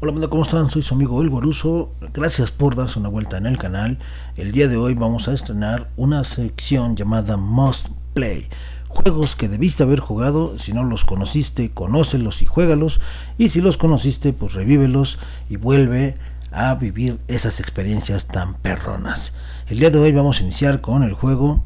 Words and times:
Hola 0.00 0.10
banda, 0.10 0.28
¿cómo 0.28 0.42
están? 0.42 0.70
Soy 0.70 0.82
su 0.82 0.92
amigo 0.94 1.22
El 1.22 1.30
Boruso. 1.30 1.92
Gracias 2.12 2.50
por 2.50 2.74
darse 2.74 2.98
una 2.98 3.08
vuelta 3.08 3.38
en 3.38 3.46
el 3.46 3.56
canal. 3.56 3.98
El 4.36 4.50
día 4.50 4.66
de 4.66 4.76
hoy 4.76 4.94
vamos 4.94 5.28
a 5.28 5.32
estrenar 5.32 5.88
una 5.96 6.24
sección 6.24 6.96
llamada 6.96 7.36
Must 7.36 7.88
Play. 8.12 8.48
Juegos 8.88 9.36
que 9.36 9.48
debiste 9.48 9.84
haber 9.84 10.00
jugado, 10.00 10.58
si 10.58 10.72
no 10.72 10.82
los 10.82 11.04
conociste, 11.04 11.70
conócelos 11.70 12.42
y 12.42 12.46
juégalos. 12.46 13.00
Y 13.38 13.50
si 13.50 13.60
los 13.60 13.76
conociste, 13.76 14.32
pues 14.32 14.52
revívelos 14.52 15.18
y 15.48 15.56
vuelve 15.56 16.18
a 16.50 16.74
vivir 16.74 17.18
esas 17.28 17.60
experiencias 17.60 18.26
tan 18.26 18.54
perronas. 18.54 19.32
El 19.68 19.78
día 19.78 19.90
de 19.90 20.00
hoy 20.00 20.12
vamos 20.12 20.40
a 20.40 20.42
iniciar 20.42 20.80
con 20.80 21.04
el 21.04 21.14
juego 21.14 21.62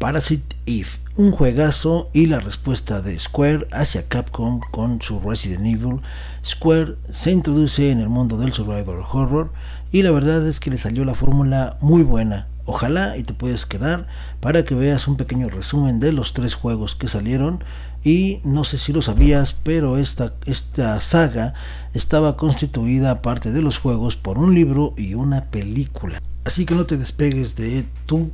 Parasite 0.00 0.56
Eve, 0.64 0.88
un 1.16 1.30
juegazo 1.30 2.08
y 2.14 2.24
la 2.24 2.40
respuesta 2.40 3.02
de 3.02 3.18
Square 3.18 3.68
hacia 3.70 4.08
Capcom 4.08 4.60
con 4.70 5.02
su 5.02 5.20
Resident 5.20 5.66
Evil. 5.66 6.00
Square 6.42 6.94
se 7.10 7.32
introduce 7.32 7.90
en 7.90 8.00
el 8.00 8.08
mundo 8.08 8.38
del 8.38 8.54
survival 8.54 9.04
horror 9.12 9.52
y 9.92 10.00
la 10.00 10.10
verdad 10.10 10.48
es 10.48 10.58
que 10.58 10.70
le 10.70 10.78
salió 10.78 11.04
la 11.04 11.14
fórmula 11.14 11.76
muy 11.82 12.02
buena. 12.02 12.48
Ojalá 12.64 13.18
y 13.18 13.24
te 13.24 13.34
puedes 13.34 13.66
quedar 13.66 14.06
para 14.40 14.64
que 14.64 14.74
veas 14.74 15.06
un 15.06 15.18
pequeño 15.18 15.50
resumen 15.50 16.00
de 16.00 16.12
los 16.12 16.32
tres 16.32 16.54
juegos 16.54 16.96
que 16.96 17.08
salieron 17.08 17.62
y 18.02 18.40
no 18.42 18.64
sé 18.64 18.78
si 18.78 18.94
lo 18.94 19.02
sabías, 19.02 19.52
pero 19.52 19.98
esta, 19.98 20.32
esta 20.46 20.98
saga 21.02 21.52
estaba 21.92 22.38
constituida 22.38 23.10
aparte 23.10 23.52
de 23.52 23.60
los 23.60 23.76
juegos 23.76 24.16
por 24.16 24.38
un 24.38 24.54
libro 24.54 24.94
y 24.96 25.12
una 25.12 25.44
película. 25.50 26.22
Así 26.46 26.64
que 26.64 26.74
no 26.74 26.86
te 26.86 26.96
despegues 26.96 27.54
de 27.54 27.84
tu 28.06 28.30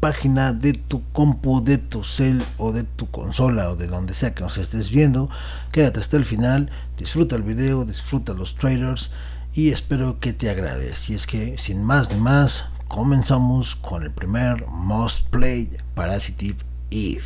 página 0.00 0.54
de 0.54 0.72
tu 0.72 1.02
compu, 1.12 1.62
de 1.62 1.76
tu 1.76 2.04
cel 2.04 2.42
o 2.56 2.72
de 2.72 2.84
tu 2.84 3.10
consola 3.10 3.70
o 3.70 3.76
de 3.76 3.86
donde 3.86 4.14
sea 4.14 4.34
que 4.34 4.42
nos 4.42 4.56
estés 4.56 4.90
viendo. 4.90 5.28
Quédate 5.72 6.00
hasta 6.00 6.16
el 6.16 6.24
final, 6.24 6.70
disfruta 6.96 7.36
el 7.36 7.42
video, 7.42 7.84
disfruta 7.84 8.32
los 8.32 8.56
trailers 8.56 9.10
y 9.54 9.70
espero 9.70 10.18
que 10.18 10.32
te 10.32 10.48
agrade. 10.48 10.92
Así 10.92 11.14
es 11.14 11.26
que 11.26 11.58
sin 11.58 11.84
más 11.84 12.10
ni 12.10 12.18
más, 12.18 12.64
comenzamos 12.88 13.76
con 13.76 14.02
el 14.02 14.10
primer 14.10 14.66
Most 14.66 15.28
Played 15.28 15.80
Parasitive 15.94 16.58
Eve. 16.90 17.22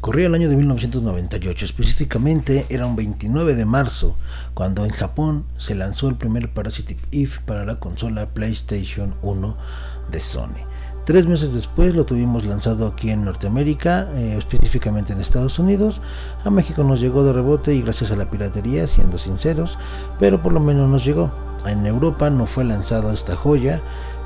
Corría 0.00 0.26
el 0.26 0.34
año 0.34 0.48
de 0.48 0.56
1998, 0.56 1.64
específicamente 1.64 2.66
era 2.68 2.86
un 2.86 2.96
29 2.96 3.54
de 3.54 3.64
marzo, 3.64 4.16
cuando 4.52 4.84
en 4.84 4.90
Japón 4.90 5.44
se 5.58 5.76
lanzó 5.76 6.08
el 6.08 6.16
primer 6.16 6.52
Parasitive 6.52 7.00
Eve 7.12 7.34
para 7.46 7.64
la 7.64 7.76
consola 7.76 8.28
PlayStation 8.30 9.14
1 9.22 9.56
de 10.10 10.18
Sony. 10.18 10.71
Tres 11.04 11.26
meses 11.26 11.52
después 11.52 11.96
lo 11.96 12.04
tuvimos 12.04 12.44
lanzado 12.44 12.86
aquí 12.86 13.10
en 13.10 13.24
Norteamérica, 13.24 14.08
eh, 14.14 14.36
específicamente 14.38 15.12
en 15.12 15.20
Estados 15.20 15.58
Unidos. 15.58 16.00
A 16.44 16.50
México 16.50 16.84
nos 16.84 17.00
llegó 17.00 17.24
de 17.24 17.32
rebote 17.32 17.74
y 17.74 17.82
gracias 17.82 18.12
a 18.12 18.16
la 18.16 18.30
piratería, 18.30 18.86
siendo 18.86 19.18
sinceros, 19.18 19.78
pero 20.20 20.40
por 20.40 20.52
lo 20.52 20.60
menos 20.60 20.88
nos 20.88 21.04
llegó. 21.04 21.32
En 21.66 21.86
Europa 21.86 22.30
no 22.30 22.46
fue 22.46 22.62
lanzada 22.62 23.12
esta 23.12 23.34
joya, 23.34 23.80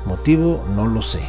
motivo 0.05 0.63
no 0.75 0.85
lo 0.85 1.01
sé. 1.01 1.27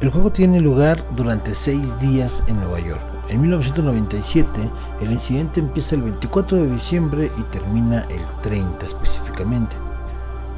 El 0.00 0.10
juego 0.10 0.30
tiene 0.30 0.60
lugar 0.60 1.04
durante 1.16 1.52
seis 1.52 1.98
días 1.98 2.44
en 2.46 2.60
Nueva 2.60 2.78
York. 2.78 3.02
En 3.30 3.40
1997, 3.40 4.70
el 5.00 5.10
incidente 5.10 5.58
empieza 5.58 5.96
el 5.96 6.02
24 6.02 6.58
de 6.58 6.70
diciembre 6.70 7.32
y 7.36 7.42
termina 7.44 8.06
el 8.10 8.20
30 8.42 8.86
específicamente. 8.86 9.76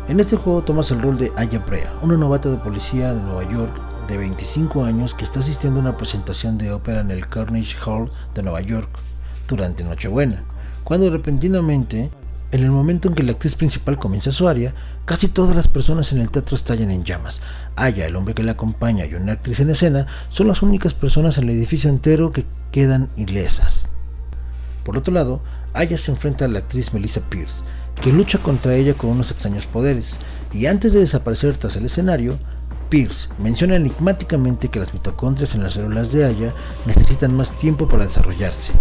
En 0.09 0.21
este 0.21 0.37
juego 0.37 0.63
tomas 0.63 0.91
el 0.91 1.03
rol 1.03 1.19
de 1.19 1.31
Aya 1.37 1.59
Brea, 1.59 1.95
una 2.01 2.17
novata 2.17 2.49
de 2.49 2.57
policía 2.57 3.13
de 3.13 3.21
Nueva 3.21 3.43
York 3.53 3.79
de 4.09 4.17
25 4.17 4.83
años 4.83 5.13
que 5.13 5.23
está 5.23 5.41
asistiendo 5.41 5.81
a 5.81 5.83
una 5.83 5.99
presentación 5.99 6.57
de 6.57 6.73
ópera 6.73 7.03
en 7.03 7.11
el 7.11 7.29
Carnegie 7.29 7.77
Hall 7.85 8.11
de 8.35 8.43
Nueva 8.43 8.63
York 8.63 8.89
durante 9.47 9.85
Nochebuena, 9.85 10.45
cuando 10.83 11.11
repentinamente, 11.11 12.11
en 12.53 12.63
el 12.63 12.71
momento 12.71 13.09
en 13.09 13.17
que 13.17 13.23
la 13.23 13.33
actriz 13.33 13.55
principal 13.55 13.99
comienza 13.99 14.33
su 14.33 14.49
área, 14.49 14.73
casi 15.05 15.29
todas 15.29 15.55
las 15.55 15.69
personas 15.69 16.11
en 16.11 16.23
el 16.23 16.31
teatro 16.31 16.57
estallan 16.57 16.91
en 16.91 17.05
llamas. 17.05 17.43
Aya, 17.77 18.07
el 18.07 18.17
hombre 18.17 18.33
que 18.33 18.43
la 18.43 18.53
acompaña 18.53 19.05
y 19.05 19.15
una 19.15 19.33
actriz 19.33 19.61
en 19.61 19.69
escena 19.69 20.07
son 20.31 20.49
las 20.49 20.63
únicas 20.63 20.95
personas 20.95 21.37
en 21.37 21.45
el 21.45 21.51
edificio 21.51 21.91
entero 21.91 22.33
que 22.33 22.47
quedan 22.73 23.11
ilesas. 23.17 23.91
Por 24.85 24.97
otro 24.97 25.13
lado, 25.13 25.43
Aya 25.75 25.99
se 25.99 26.11
enfrenta 26.11 26.47
a 26.47 26.49
la 26.49 26.61
actriz 26.61 26.95
Melissa 26.95 27.21
Pierce, 27.29 27.63
que 27.99 28.13
lucha 28.13 28.39
contra 28.39 28.75
ella 28.75 28.95
con 28.95 29.11
unos 29.11 29.31
extraños 29.31 29.67
poderes, 29.67 30.19
y 30.53 30.67
antes 30.67 30.93
de 30.93 31.01
desaparecer 31.01 31.57
tras 31.57 31.77
el 31.77 31.87
escenario, 31.87 32.39
Pierce 32.89 33.29
menciona 33.39 33.77
enigmáticamente 33.77 34.69
que 34.69 34.79
las 34.81 34.95
mitocondrias 34.95 35.55
en 35.55 35.63
las 35.63 35.75
células 35.75 36.11
de 36.13 36.25
Aya 36.25 36.55
necesitan 36.87 37.37
más 37.37 37.53
tiempo 37.53 37.87
para 37.87 38.05
desarrollarse. 38.05 38.73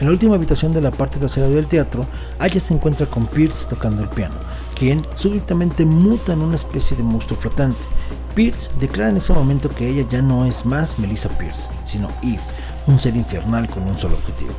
En 0.00 0.06
la 0.06 0.12
última 0.12 0.36
habitación 0.36 0.72
de 0.72 0.80
la 0.80 0.90
parte 0.90 1.18
trasera 1.18 1.48
del 1.48 1.66
teatro, 1.66 2.06
Aya 2.38 2.58
se 2.60 2.74
encuentra 2.74 3.06
con 3.06 3.26
Pierce 3.26 3.68
tocando 3.68 4.02
el 4.02 4.08
piano, 4.08 4.34
quien 4.74 5.06
súbitamente 5.16 5.84
muta 5.84 6.32
en 6.32 6.40
una 6.40 6.56
especie 6.56 6.96
de 6.96 7.02
monstruo 7.02 7.38
flotante. 7.38 7.80
Pierce 8.34 8.70
declara 8.80 9.10
en 9.10 9.18
ese 9.18 9.32
momento 9.34 9.68
que 9.68 9.88
ella 9.88 10.06
ya 10.10 10.22
no 10.22 10.46
es 10.46 10.64
más 10.64 10.98
Melissa 10.98 11.28
Pierce, 11.38 11.68
sino 11.84 12.08
Eve, 12.22 12.40
un 12.86 12.98
ser 12.98 13.14
infernal 13.14 13.68
con 13.68 13.82
un 13.82 13.98
solo 13.98 14.16
objetivo, 14.16 14.54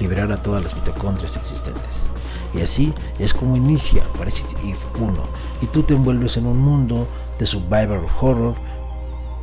liberar 0.00 0.32
a 0.32 0.42
todas 0.42 0.64
las 0.64 0.74
mitocondrias 0.74 1.36
existentes. 1.36 2.10
Y 2.54 2.62
así 2.62 2.92
es 3.18 3.32
como 3.32 3.56
inicia 3.56 4.02
Parasite 4.18 4.56
Eve 4.62 4.78
1 4.98 5.12
y 5.62 5.66
tú 5.66 5.82
te 5.82 5.94
envuelves 5.94 6.36
en 6.36 6.46
un 6.46 6.58
mundo 6.58 7.06
de 7.38 7.46
survival 7.46 8.06
horror, 8.20 8.54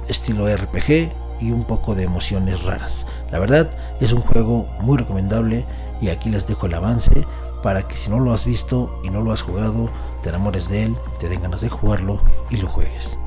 estilo 0.07 0.47
RPG 0.56 1.12
y 1.40 1.51
un 1.51 1.63
poco 1.66 1.95
de 1.95 2.03
emociones 2.03 2.63
raras. 2.63 3.06
La 3.31 3.40
verdad 3.40 3.69
es 4.01 4.12
un 4.12 4.22
juego 4.22 4.68
muy 4.81 4.97
recomendable 4.97 5.66
y 6.01 6.09
aquí 6.09 6.29
les 6.29 6.47
dejo 6.47 6.66
el 6.66 6.73
avance 6.73 7.25
para 7.63 7.88
que 7.88 7.97
si 7.97 8.09
no 8.09 8.19
lo 8.19 8.34
has 8.34 8.45
visto 8.45 9.00
y 9.03 9.09
no 9.09 9.22
lo 9.22 9.31
has 9.31 9.41
jugado, 9.41 9.89
te 10.22 10.29
enamores 10.29 10.69
de 10.69 10.84
él, 10.84 10.95
te 11.19 11.29
den 11.29 11.41
ganas 11.41 11.62
de 11.62 11.69
jugarlo 11.69 12.22
y 12.50 12.57
lo 12.57 12.68
juegues. 12.68 13.18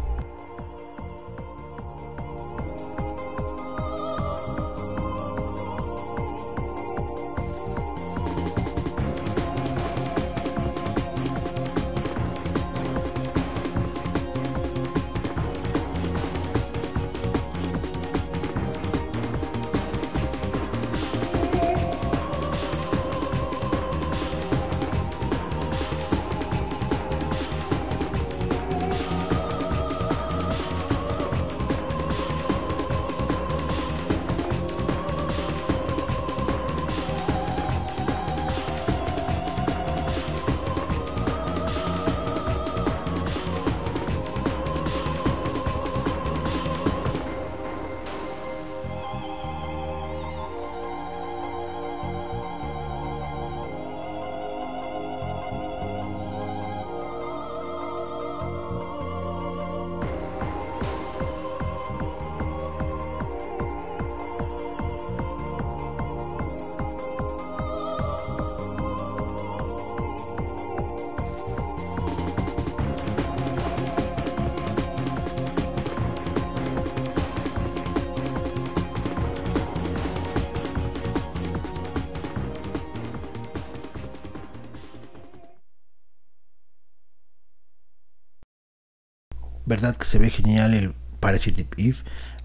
¿Verdad 89.71 89.95
que 89.95 90.05
se 90.05 90.19
ve 90.19 90.31
genial 90.31 90.75
el 90.75 90.95
Parasitic 91.21 91.79
Eve? 91.79 91.99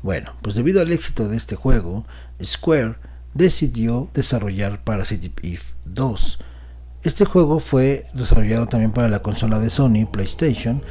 Bueno, 0.04 0.34
pues 0.44 0.54
debido 0.54 0.80
al 0.80 0.92
éxito 0.92 1.28
de 1.28 1.38
este 1.38 1.56
juego, 1.56 2.06
Square 2.40 2.98
decidió 3.34 4.12
desarrollar 4.14 4.84
Parasitic 4.84 5.44
Eve 5.44 5.64
2. 5.86 6.40
Este 7.02 7.26
juego 7.26 7.60
fue 7.60 8.04
desarrollado 8.14 8.68
también 8.68 8.92
para 8.92 9.08
la 9.08 9.24
consola 9.24 9.58
de 9.58 9.72
Sony 9.72 10.06
PlayStation 10.06 10.84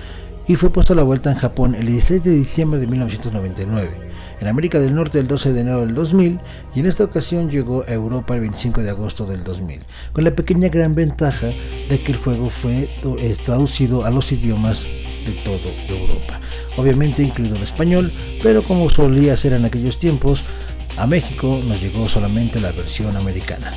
y 0.49 0.57
fue 0.57 0.71
puesto 0.71 0.95
a 0.95 0.97
la 0.97 1.05
vuelta 1.05 1.31
en 1.31 1.37
Japón 1.37 1.77
el 1.77 1.87
16 1.87 2.25
de 2.25 2.33
diciembre 2.33 2.81
de 2.81 2.89
1999. 2.89 4.14
En 4.45 4.51
América 4.51 4.79
del 4.79 4.95
Norte 4.95 5.19
el 5.19 5.27
12 5.27 5.55
de 5.55 5.61
enero 5.63 5.81
del 5.81 5.95
2000 5.95 6.39
y 6.75 6.81
en 6.81 6.85
esta 6.85 7.05
ocasión 7.05 7.51
llegó 7.51 7.83
a 7.89 7.93
Europa 7.93 8.35
el 8.35 8.43
25 8.43 8.83
de 8.83 8.91
agosto 8.91 9.25
del 9.25 9.43
2000, 9.43 9.81
con 10.13 10.23
la 10.23 10.35
pequeña 10.37 10.69
gran 10.69 10.95
ventaja 10.95 11.47
de 11.47 12.03
que 12.05 12.13
el 12.13 12.19
juego 12.19 12.51
fue 12.51 12.91
traducido 13.47 14.05
a 14.05 14.11
los 14.11 14.31
idiomas 14.33 14.83
de 14.83 15.33
todo 15.47 15.71
Europa, 15.89 16.43
obviamente 16.77 17.23
incluido 17.23 17.57
el 17.57 17.63
español, 17.63 18.13
pero 18.43 18.61
como 18.61 18.91
solía 18.91 19.35
ser 19.35 19.55
en 19.55 19.65
aquellos 19.65 19.99
tiempos, 19.99 20.43
a 20.99 21.07
México 21.07 21.63
nos 21.67 21.81
llegó 21.81 22.07
solamente 22.11 22.61
la 22.61 22.73
versión 22.73 23.17
americana. 23.17 23.73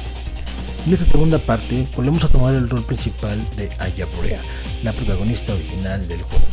En 0.85 0.91
esta 0.91 1.05
segunda 1.05 1.37
parte 1.37 1.87
volvemos 1.95 2.25
a 2.25 2.27
tomar 2.27 2.53
el 2.53 2.69
rol 2.69 2.83
principal 2.83 3.39
de 3.55 3.69
Aya 3.79 4.05
Borea, 4.17 4.41
la 4.83 4.91
protagonista 4.91 5.53
original 5.53 6.05
del 6.09 6.21
juego. 6.23 6.45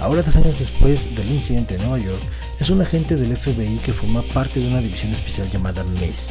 Ahora, 0.00 0.22
tres 0.22 0.36
años 0.36 0.58
después 0.58 1.14
del 1.14 1.30
incidente 1.30 1.76
en 1.76 1.82
Nueva 1.82 1.98
York, 1.98 2.20
es 2.60 2.70
un 2.70 2.80
agente 2.80 3.16
del 3.16 3.36
FBI 3.36 3.78
que 3.84 3.92
forma 3.92 4.22
parte 4.22 4.60
de 4.60 4.68
una 4.68 4.80
división 4.80 5.12
especial 5.12 5.50
llamada 5.50 5.84
MIST, 5.84 6.30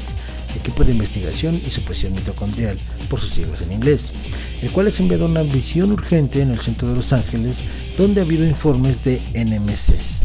Equipo 0.56 0.84
de 0.84 0.92
Investigación 0.92 1.60
y 1.66 1.70
Supresión 1.70 2.14
Mitocondrial, 2.14 2.78
por 3.10 3.20
sus 3.20 3.32
siglas 3.32 3.62
en 3.62 3.72
inglés, 3.72 4.14
el 4.62 4.72
cual 4.72 4.88
es 4.88 5.00
enviado 5.00 5.26
a 5.26 5.30
una 5.30 5.44
visión 5.44 5.92
urgente 5.92 6.42
en 6.42 6.52
el 6.52 6.60
centro 6.60 6.90
de 6.90 6.96
Los 6.96 7.12
Ángeles, 7.12 7.64
donde 7.98 8.22
ha 8.22 8.24
habido 8.24 8.46
informes 8.46 9.04
de 9.04 9.20
NMCs. 9.34 10.24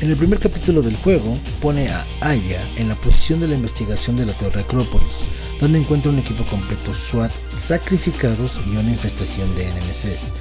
En 0.00 0.10
el 0.10 0.16
primer 0.16 0.38
capítulo 0.38 0.82
del 0.82 0.96
juego 0.96 1.38
pone 1.62 1.88
a 1.88 2.04
Aya 2.20 2.60
en 2.76 2.88
la 2.88 2.94
posición 2.94 3.40
de 3.40 3.48
la 3.48 3.54
investigación 3.54 4.16
de 4.16 4.26
la 4.26 4.32
Torre 4.34 4.60
Acrópolis, 4.60 5.24
donde 5.60 5.78
encuentra 5.78 6.10
un 6.10 6.18
equipo 6.18 6.44
completo 6.44 6.92
SWAT 6.92 7.32
sacrificados 7.54 8.60
y 8.66 8.70
una 8.70 8.90
infestación 8.90 9.54
de 9.54 9.64
NMCs. 9.64 10.32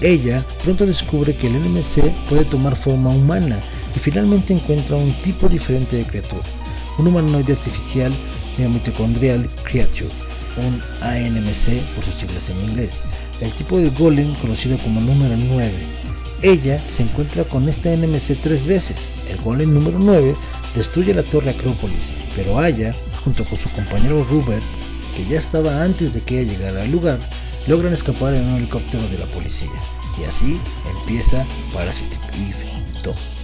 Ella 0.00 0.44
pronto 0.62 0.84
descubre 0.86 1.34
que 1.34 1.46
el 1.46 1.54
NMC 1.54 2.10
puede 2.28 2.44
tomar 2.44 2.76
forma 2.76 3.10
humana 3.10 3.58
y 3.94 3.98
finalmente 3.98 4.52
encuentra 4.52 4.96
un 4.96 5.12
tipo 5.22 5.48
diferente 5.48 5.96
de 5.96 6.06
criatura, 6.06 6.42
un 6.98 7.06
humanoide 7.06 7.54
artificial 7.54 8.12
neomitocondrial 8.58 9.48
creature, 9.64 10.10
un 10.58 10.80
ANMC 11.02 11.80
por 11.94 12.04
sus 12.04 12.14
siglas 12.14 12.48
en 12.50 12.60
inglés, 12.68 13.02
el 13.40 13.52
tipo 13.52 13.78
de 13.78 13.90
golem 13.90 14.34
conocido 14.34 14.76
como 14.78 15.00
número 15.00 15.36
9 15.36 16.06
ella 16.42 16.80
se 16.88 17.02
encuentra 17.02 17.44
con 17.44 17.66
este 17.68 17.96
NMC 17.96 18.36
tres 18.42 18.66
veces. 18.66 19.14
El 19.30 19.40
golem 19.40 19.72
número 19.72 19.98
9 19.98 20.36
destruye 20.74 21.14
la 21.14 21.22
torre 21.22 21.50
Acrópolis, 21.50 22.12
pero 22.34 22.58
Aya, 22.58 22.94
junto 23.24 23.44
con 23.44 23.58
su 23.58 23.70
compañero 23.70 24.24
Rupert, 24.30 24.62
que 25.16 25.24
ya 25.26 25.38
estaba 25.38 25.82
antes 25.82 26.12
de 26.12 26.20
que 26.20 26.40
ella 26.40 26.52
llegara 26.52 26.82
al 26.82 26.90
lugar, 26.90 27.18
logran 27.66 27.92
escapar 27.92 28.34
en 28.34 28.44
un 28.46 28.56
helicóptero 28.56 29.06
de 29.08 29.18
la 29.18 29.26
policía. 29.26 29.70
Y 30.20 30.24
así 30.24 30.60
empieza 31.00 31.44
Parasite 31.72 32.16
Eve 32.34 32.84
2. 33.02 33.35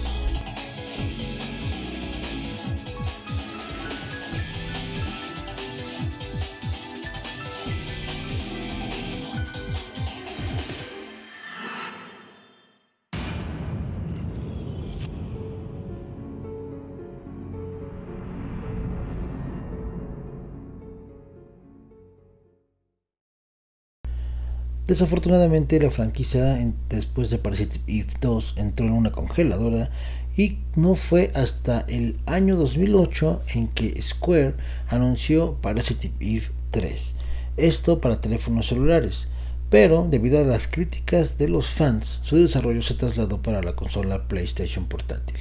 Desafortunadamente 24.93 25.79
la 25.79 25.89
franquicia 25.89 26.55
después 26.87 27.31
de 27.31 27.39
Parasite 27.39 27.79
Eve 27.87 28.13
2 28.21 28.53
entró 28.57 28.85
en 28.85 28.91
una 28.91 29.11
congeladora 29.11 29.89
y 30.37 30.59
no 30.75 30.93
fue 30.93 31.31
hasta 31.33 31.83
el 31.87 32.19
año 32.27 32.55
2008 32.57 33.41
en 33.55 33.69
que 33.69 33.99
Square 33.99 34.53
anunció 34.89 35.55
Parasite 35.63 36.11
Eve 36.19 36.43
3, 36.69 37.15
esto 37.57 38.01
para 38.01 38.21
teléfonos 38.21 38.67
celulares, 38.67 39.29
pero 39.71 40.07
debido 40.07 40.37
a 40.37 40.43
las 40.43 40.67
críticas 40.67 41.39
de 41.39 41.47
los 41.47 41.71
fans, 41.71 42.19
su 42.21 42.37
desarrollo 42.37 42.83
se 42.83 42.93
trasladó 42.93 43.41
para 43.41 43.63
la 43.63 43.75
consola 43.75 44.27
PlayStation 44.27 44.85
portátil. 44.85 45.37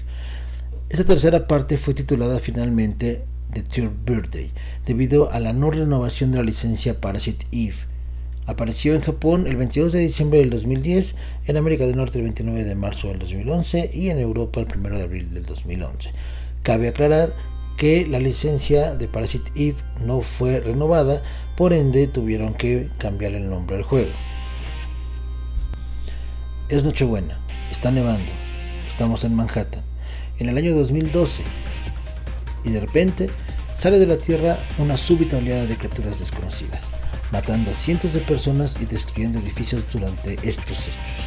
Esta 0.88 1.04
tercera 1.04 1.46
parte 1.46 1.76
fue 1.76 1.92
titulada 1.92 2.38
finalmente 2.38 3.26
The 3.52 3.64
Third 3.64 3.92
Birthday, 4.06 4.50
debido 4.86 5.30
a 5.30 5.40
la 5.40 5.52
no 5.52 5.70
renovación 5.70 6.32
de 6.32 6.38
la 6.38 6.44
licencia 6.44 7.02
Parasite 7.02 7.46
Eve, 7.52 7.91
Apareció 8.44 8.94
en 8.94 9.02
Japón 9.02 9.46
el 9.46 9.56
22 9.56 9.92
de 9.92 10.00
diciembre 10.00 10.40
del 10.40 10.50
2010, 10.50 11.14
en 11.46 11.56
América 11.56 11.86
del 11.86 11.96
Norte 11.96 12.18
el 12.18 12.24
29 12.24 12.64
de 12.64 12.74
marzo 12.74 13.06
del 13.06 13.20
2011 13.20 13.90
y 13.92 14.10
en 14.10 14.18
Europa 14.18 14.60
el 14.60 14.66
1 14.66 14.98
de 14.98 15.02
abril 15.02 15.32
del 15.32 15.46
2011. 15.46 16.10
Cabe 16.64 16.88
aclarar 16.88 17.36
que 17.76 18.04
la 18.04 18.18
licencia 18.18 18.96
de 18.96 19.06
Parasite 19.06 19.52
Eve 19.54 19.78
no 20.04 20.22
fue 20.22 20.58
renovada, 20.58 21.22
por 21.56 21.72
ende 21.72 22.08
tuvieron 22.08 22.54
que 22.54 22.90
cambiar 22.98 23.32
el 23.32 23.48
nombre 23.48 23.76
al 23.76 23.84
juego. 23.84 24.10
Es 26.68 26.82
Nochebuena, 26.82 27.38
está 27.70 27.92
nevando, 27.92 28.30
estamos 28.88 29.22
en 29.22 29.34
Manhattan, 29.36 29.84
en 30.40 30.48
el 30.48 30.58
año 30.58 30.74
2012, 30.74 31.42
y 32.64 32.70
de 32.70 32.80
repente 32.80 33.30
sale 33.76 34.00
de 34.00 34.06
la 34.06 34.16
Tierra 34.16 34.58
una 34.78 34.98
súbita 34.98 35.36
oleada 35.36 35.66
de 35.66 35.76
criaturas 35.76 36.18
desconocidas 36.18 37.01
matando 37.32 37.70
a 37.70 37.74
cientos 37.74 38.12
de 38.12 38.20
personas 38.20 38.76
y 38.80 38.84
destruyendo 38.84 39.38
edificios 39.40 39.82
durante 39.92 40.34
estos 40.42 40.82
hechos. 40.82 41.26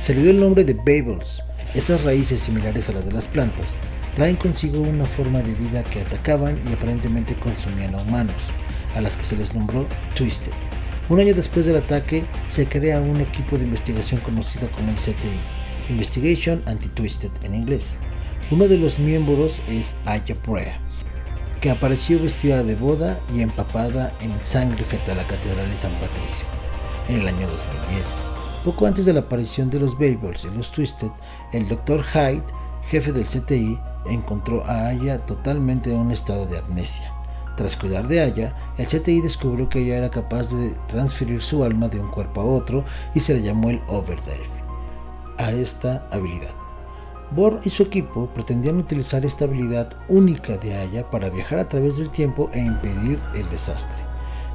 Se 0.00 0.14
le 0.14 0.22
dio 0.22 0.30
el 0.30 0.40
nombre 0.40 0.64
de 0.64 0.74
Babels. 0.74 1.42
Estas 1.74 2.04
raíces 2.04 2.40
similares 2.40 2.88
a 2.88 2.92
las 2.92 3.04
de 3.04 3.12
las 3.12 3.28
plantas 3.28 3.76
traen 4.14 4.36
consigo 4.36 4.80
una 4.80 5.04
forma 5.04 5.42
de 5.42 5.54
vida 5.54 5.84
que 5.84 6.00
atacaban 6.00 6.58
y 6.68 6.72
aparentemente 6.72 7.34
consumían 7.34 7.94
a 7.94 8.02
humanos, 8.02 8.34
a 8.96 9.00
las 9.00 9.16
que 9.16 9.24
se 9.24 9.36
les 9.36 9.54
nombró 9.54 9.86
Twisted. 10.14 10.52
Un 11.08 11.20
año 11.20 11.34
después 11.34 11.66
del 11.66 11.76
ataque, 11.76 12.24
se 12.48 12.66
crea 12.66 13.00
un 13.00 13.20
equipo 13.20 13.58
de 13.58 13.64
investigación 13.64 14.20
conocido 14.20 14.68
como 14.70 14.90
el 14.90 14.96
CTI, 14.96 15.90
Investigation 15.90 16.62
Anti-Twisted 16.66 17.30
en 17.42 17.54
inglés. 17.54 17.96
Uno 18.50 18.68
de 18.68 18.78
los 18.78 18.98
miembros 18.98 19.60
es 19.68 19.96
Aya 20.06 20.36
Brea, 20.46 20.80
que 21.60 21.70
apareció 21.70 22.20
vestida 22.20 22.62
de 22.62 22.74
boda 22.74 23.18
y 23.34 23.42
empapada 23.42 24.12
en 24.20 24.32
sangre 24.44 24.82
frente 24.82 25.12
a 25.12 25.14
la 25.14 25.26
Catedral 25.26 25.70
de 25.70 25.78
San 25.78 25.92
Patricio 25.92 26.46
en 27.08 27.20
el 27.20 27.28
año 27.28 27.46
2010. 27.46 28.04
Poco 28.64 28.86
antes 28.86 29.04
de 29.04 29.12
la 29.12 29.20
aparición 29.20 29.68
de 29.68 29.80
los 29.80 29.94
Babels 29.94 30.44
y 30.44 30.56
los 30.56 30.72
Twisted, 30.72 31.10
el 31.52 31.68
Dr. 31.68 32.02
Hyde, 32.02 32.44
jefe 32.84 33.12
del 33.12 33.26
CTI, 33.26 33.78
encontró 34.06 34.64
a 34.64 34.86
Aya 34.88 35.18
totalmente 35.26 35.92
en 35.92 35.98
un 35.98 36.12
estado 36.12 36.46
de 36.46 36.58
amnesia. 36.58 37.12
Tras 37.56 37.76
cuidar 37.76 38.08
de 38.08 38.20
Aya, 38.20 38.54
el 38.78 38.86
CTI 38.86 39.20
descubrió 39.20 39.68
que 39.68 39.80
ella 39.80 39.98
era 39.98 40.10
capaz 40.10 40.50
de 40.50 40.70
transferir 40.88 41.42
su 41.42 41.62
alma 41.62 41.88
de 41.88 42.00
un 42.00 42.10
cuerpo 42.10 42.40
a 42.40 42.44
otro 42.44 42.84
y 43.14 43.20
se 43.20 43.34
le 43.34 43.42
llamó 43.42 43.70
el 43.70 43.82
Overdrive 43.88 44.48
a 45.36 45.52
esta 45.52 46.06
habilidad. 46.10 46.59
Bohr 47.32 47.60
y 47.62 47.70
su 47.70 47.84
equipo 47.84 48.26
pretendían 48.34 48.78
utilizar 48.78 49.24
esta 49.24 49.44
habilidad 49.44 49.92
única 50.08 50.56
de 50.56 50.76
Aya 50.76 51.08
para 51.08 51.30
viajar 51.30 51.60
a 51.60 51.68
través 51.68 51.96
del 51.96 52.10
tiempo 52.10 52.50
e 52.52 52.58
impedir 52.58 53.20
el 53.36 53.48
desastre. 53.50 54.02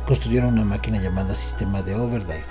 Construyeron 0.06 0.56
una 0.56 0.66
máquina 0.66 1.02
llamada 1.02 1.34
Sistema 1.36 1.82
de 1.82 1.96
Overdrive, 1.96 2.44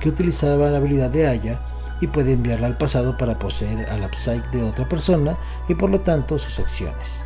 que 0.00 0.08
utilizaba 0.08 0.70
la 0.70 0.78
habilidad 0.78 1.10
de 1.10 1.28
Aya 1.28 1.60
y 2.00 2.06
puede 2.06 2.32
enviarla 2.32 2.68
al 2.68 2.78
pasado 2.78 3.18
para 3.18 3.38
poseer 3.38 3.90
a 3.90 3.98
la 3.98 4.10
psyche 4.10 4.48
de 4.52 4.62
otra 4.62 4.88
persona 4.88 5.36
y 5.68 5.74
por 5.74 5.90
lo 5.90 6.00
tanto 6.00 6.38
sus 6.38 6.58
acciones. 6.58 7.22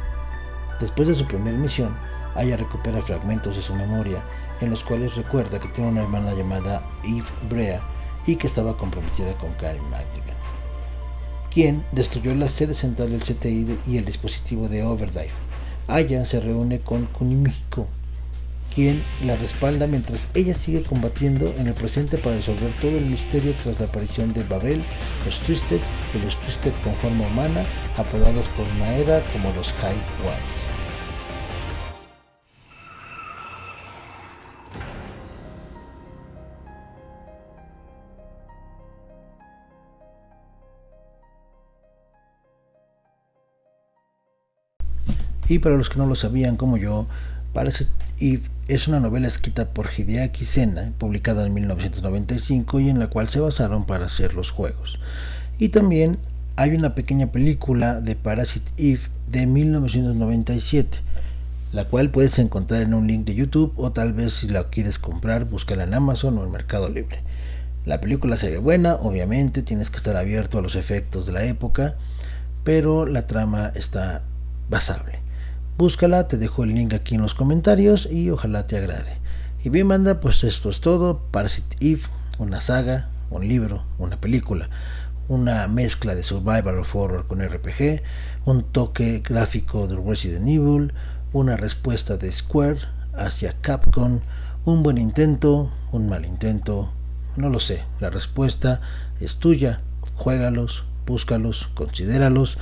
Después 0.80 1.06
de 1.06 1.14
su 1.14 1.24
primera 1.24 1.56
misión, 1.56 1.96
Aya 2.34 2.56
recupera 2.56 3.00
fragmentos 3.02 3.54
de 3.54 3.62
su 3.62 3.72
memoria 3.72 4.20
en 4.60 4.70
los 4.70 4.82
cuales 4.82 5.14
recuerda 5.14 5.60
que 5.60 5.68
tiene 5.68 5.90
una 5.90 6.02
hermana 6.02 6.34
llamada 6.34 6.82
Eve 7.04 7.22
Brea 7.48 7.80
y 8.26 8.34
que 8.34 8.48
estaba 8.48 8.76
comprometida 8.76 9.32
con 9.38 9.52
Karen 9.54 9.88
Magnigan 9.90 10.41
quien 11.52 11.84
destruyó 11.92 12.34
la 12.34 12.48
sede 12.48 12.74
central 12.74 13.10
del 13.10 13.20
CTI 13.20 13.78
y 13.86 13.98
el 13.98 14.04
dispositivo 14.04 14.68
de 14.68 14.82
Overdrive. 14.82 15.30
Aya 15.88 16.24
se 16.24 16.40
reúne 16.40 16.80
con 16.80 17.06
Kunimiko, 17.06 17.86
quien 18.74 19.02
la 19.24 19.36
respalda 19.36 19.86
mientras 19.86 20.28
ella 20.34 20.54
sigue 20.54 20.82
combatiendo 20.82 21.52
en 21.58 21.66
el 21.66 21.74
presente 21.74 22.16
para 22.16 22.36
resolver 22.36 22.72
todo 22.80 22.96
el 22.96 23.06
misterio 23.06 23.54
tras 23.62 23.78
la 23.78 23.86
aparición 23.86 24.32
de 24.32 24.44
Babel, 24.44 24.82
los 25.26 25.40
Twisted 25.40 25.80
y 26.14 26.24
los 26.24 26.40
Twisted 26.40 26.72
con 26.82 26.94
forma 26.94 27.26
humana, 27.26 27.64
apodados 27.96 28.48
por 28.48 28.66
Maeda 28.78 29.22
como 29.32 29.52
los 29.52 29.72
High 29.72 29.92
Ones. 30.24 30.81
Y 45.52 45.58
para 45.58 45.76
los 45.76 45.90
que 45.90 45.98
no 45.98 46.06
lo 46.06 46.14
sabían 46.14 46.56
como 46.56 46.78
yo, 46.78 47.06
Parasite 47.52 47.90
Eve 48.18 48.44
es 48.68 48.88
una 48.88 49.00
novela 49.00 49.28
escrita 49.28 49.68
por 49.68 49.86
Hideaki 49.94 50.46
Sena, 50.46 50.94
publicada 50.96 51.46
en 51.46 51.52
1995 51.52 52.80
y 52.80 52.88
en 52.88 52.98
la 52.98 53.08
cual 53.08 53.28
se 53.28 53.38
basaron 53.38 53.84
para 53.84 54.06
hacer 54.06 54.32
los 54.32 54.50
juegos. 54.50 54.98
Y 55.58 55.68
también 55.68 56.16
hay 56.56 56.70
una 56.70 56.94
pequeña 56.94 57.26
película 57.32 58.00
de 58.00 58.16
Parasite 58.16 58.72
Eve 58.78 59.02
de 59.30 59.44
1997, 59.44 61.00
la 61.72 61.84
cual 61.84 62.10
puedes 62.10 62.38
encontrar 62.38 62.80
en 62.80 62.94
un 62.94 63.06
link 63.06 63.26
de 63.26 63.34
YouTube 63.34 63.74
o 63.76 63.92
tal 63.92 64.14
vez 64.14 64.32
si 64.32 64.48
la 64.48 64.70
quieres 64.70 64.98
comprar, 64.98 65.44
búscala 65.44 65.84
en 65.84 65.92
Amazon 65.92 66.38
o 66.38 66.44
en 66.44 66.50
Mercado 66.50 66.88
Libre. 66.88 67.18
La 67.84 68.00
película 68.00 68.38
se 68.38 68.50
ve 68.50 68.56
buena, 68.56 68.94
obviamente, 68.94 69.60
tienes 69.60 69.90
que 69.90 69.98
estar 69.98 70.16
abierto 70.16 70.56
a 70.58 70.62
los 70.62 70.76
efectos 70.76 71.26
de 71.26 71.32
la 71.32 71.44
época, 71.44 71.96
pero 72.64 73.04
la 73.04 73.26
trama 73.26 73.70
está 73.74 74.22
basable. 74.70 75.20
Búscala, 75.78 76.28
te 76.28 76.36
dejo 76.36 76.64
el 76.64 76.74
link 76.74 76.92
aquí 76.92 77.14
en 77.14 77.22
los 77.22 77.34
comentarios 77.34 78.06
y 78.10 78.30
ojalá 78.30 78.66
te 78.66 78.76
agrade. 78.76 79.16
Y 79.64 79.70
bien, 79.70 79.86
manda, 79.86 80.20
pues 80.20 80.44
esto 80.44 80.68
es 80.68 80.80
todo. 80.80 81.22
Parasite 81.30 81.76
Eve, 81.80 82.02
una 82.38 82.60
saga, 82.60 83.08
un 83.30 83.48
libro, 83.48 83.82
una 83.98 84.20
película, 84.20 84.68
una 85.28 85.66
mezcla 85.68 86.14
de 86.14 86.22
survival 86.22 86.78
of 86.78 86.94
horror 86.94 87.26
con 87.26 87.40
RPG, 87.42 88.02
un 88.44 88.64
toque 88.64 89.22
gráfico 89.26 89.88
de 89.88 89.96
Resident 89.96 90.46
Evil, 90.46 90.92
una 91.32 91.56
respuesta 91.56 92.18
de 92.18 92.30
Square 92.30 92.80
hacia 93.14 93.54
Capcom, 93.60 94.20
un 94.66 94.82
buen 94.82 94.98
intento, 94.98 95.72
un 95.90 96.08
mal 96.08 96.26
intento, 96.26 96.92
no 97.36 97.48
lo 97.48 97.60
sé. 97.60 97.82
La 97.98 98.10
respuesta 98.10 98.82
es 99.20 99.36
tuya. 99.38 99.80
Juégalos, 100.16 100.84
búscalos, 101.06 101.70
considéralos. 101.74 102.58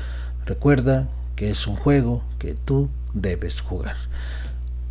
Recuerda 0.47 1.09
que 1.35 1.51
es 1.51 1.67
un 1.67 1.75
juego 1.75 2.23
que 2.39 2.55
tú 2.55 2.89
debes 3.15 3.61
jugar. 3.61 3.97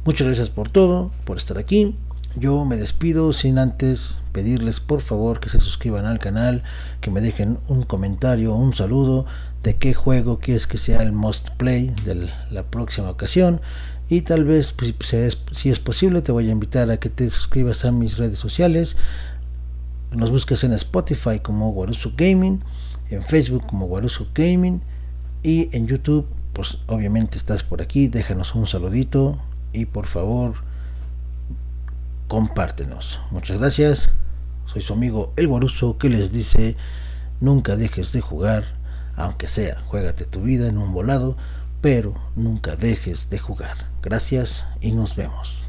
Muchas 0.06 0.28
gracias 0.28 0.50
por 0.50 0.70
todo, 0.70 1.12
por 1.26 1.38
estar 1.38 1.58
aquí. 1.58 1.96
Yo 2.36 2.64
me 2.66 2.78
despido 2.78 3.34
sin 3.34 3.58
antes 3.58 4.20
pedirles 4.32 4.80
por 4.80 5.02
favor 5.02 5.40
que 5.40 5.50
se 5.50 5.60
suscriban 5.60 6.06
al 6.06 6.20
canal, 6.20 6.64
que 7.02 7.12
me 7.12 7.22
dejen 7.22 7.58
un 7.68 7.84
comentario, 7.84 8.54
un 8.54 8.76
saludo 8.76 9.26
de 9.64 9.76
qué 9.76 9.94
juego 9.94 10.40
quieres 10.40 10.68
que 10.68 10.78
sea 10.78 11.02
el 11.02 11.12
must 11.12 11.50
play 11.58 11.94
de 12.06 12.30
la 12.52 12.64
próxima 12.64 13.10
ocasión 13.10 13.62
y 14.10 14.22
tal 14.22 14.46
vez 14.46 14.74
si 15.52 15.70
es 15.70 15.80
posible 15.80 16.22
te 16.22 16.32
voy 16.32 16.48
a 16.48 16.52
invitar 16.52 16.90
a 16.92 16.98
que 16.98 17.10
te 17.10 17.30
suscribas 17.30 17.84
a 17.84 17.92
mis 17.92 18.18
redes 18.18 18.40
sociales 18.40 18.96
nos 20.12 20.32
busques 20.32 20.64
en 20.64 20.74
Spotify 20.74 21.40
como 21.40 21.72
Guaruso 21.72 22.14
Gaming, 22.18 22.62
en 23.10 23.24
Facebook 23.24 23.66
como 23.68 23.88
Guaruso 23.88 24.28
Gaming 24.34 24.82
y 25.44 25.76
en 25.76 25.88
YouTube, 25.88 26.26
pues 26.60 26.78
obviamente 26.88 27.38
estás 27.38 27.64
por 27.64 27.82
aquí, 27.82 28.10
déjanos 28.10 28.54
un 28.54 28.68
saludito 28.68 29.40
y 29.72 29.86
por 29.86 30.08
favor 30.08 30.56
compártenos. 32.28 33.22
Muchas 33.32 33.60
gracias. 33.60 34.10
Soy 34.66 34.82
su 34.82 34.92
amigo 34.92 35.32
El 35.38 35.48
Guaruso 35.48 35.98
que 35.98 36.10
les 36.10 36.34
dice, 36.34 36.76
nunca 37.40 37.78
dejes 37.78 38.12
de 38.12 38.20
jugar, 38.20 38.66
aunque 39.16 39.48
sea, 39.48 39.80
juégate 39.88 40.26
tu 40.26 40.42
vida 40.42 40.68
en 40.68 40.78
un 40.78 40.92
volado, 40.92 41.38
pero 41.80 42.14
nunca 42.36 42.76
dejes 42.76 43.30
de 43.30 43.40
jugar. 43.40 43.78
Gracias 44.02 44.66
y 44.82 44.92
nos 44.92 45.16
vemos. 45.16 45.69